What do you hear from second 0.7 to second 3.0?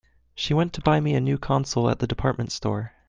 to buy me a new console at the department store.